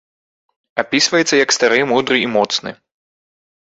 [0.85, 2.79] Апісваецца як стары, мудры і моцны.